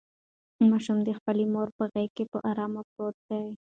ماشوم 0.69 0.97
د 1.07 1.09
خپلې 1.17 1.45
مور 1.53 1.67
په 1.77 1.83
غېږ 1.93 2.09
کې 2.15 2.23
په 2.31 2.37
ارامه 2.49 2.81
پروت 2.89 3.15
دی. 3.29 3.45